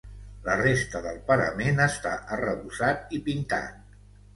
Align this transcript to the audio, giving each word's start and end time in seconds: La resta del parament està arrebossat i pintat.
La 0.47 0.55
resta 0.61 1.01
del 1.03 1.21
parament 1.29 1.85
està 1.87 2.17
arrebossat 2.39 3.19
i 3.21 3.25
pintat. 3.33 3.83